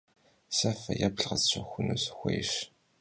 [0.55, 2.51] Se feêplh khesşexunu sxuêyş.